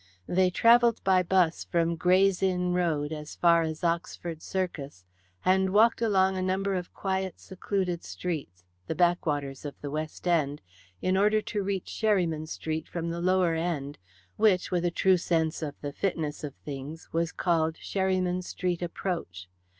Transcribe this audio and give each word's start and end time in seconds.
They 0.27 0.49
travelled 0.49 0.99
by 1.03 1.21
'bus 1.21 1.63
from 1.65 1.95
Grays 1.95 2.41
Inn 2.41 2.73
Road 2.73 3.13
as 3.13 3.35
far 3.35 3.61
as 3.61 3.83
Oxford 3.83 4.41
Circus, 4.41 5.05
and 5.45 5.69
walked 5.69 6.01
along 6.01 6.35
a 6.35 6.41
number 6.41 6.73
of 6.73 6.91
quiet 6.91 7.39
secluded 7.39 8.03
streets 8.03 8.63
the 8.87 8.95
backwaters 8.95 9.63
of 9.63 9.79
the 9.79 9.91
West 9.91 10.27
End 10.27 10.59
in 11.03 11.15
order 11.17 11.39
to 11.41 11.61
reach 11.61 11.85
Sherryman 11.85 12.47
Street 12.47 12.87
from 12.89 13.11
the 13.11 13.21
lower 13.21 13.53
end, 13.53 13.99
which, 14.37 14.71
with 14.71 14.85
a 14.85 14.89
true 14.89 15.17
sense 15.17 15.61
of 15.61 15.75
the 15.81 15.93
fitness 15.93 16.43
of 16.43 16.55
things, 16.65 17.07
was 17.11 17.31
called 17.31 17.75
Sherryman 17.75 18.41
Street 18.43 18.81
Approach. 18.81 19.47